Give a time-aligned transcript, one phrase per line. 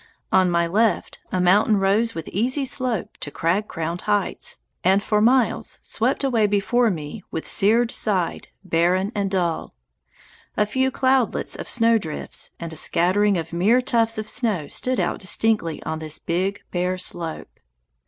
[0.31, 5.21] On my left a mountain rose with easy slope to crag crowned heights, and for
[5.21, 9.75] miles swept away before me with seared side barren and dull.
[10.57, 15.19] A few cloudlets of snowdrifts and a scattering of mere tufts of snow stood out
[15.19, 17.59] distinctly on this big, bare slope.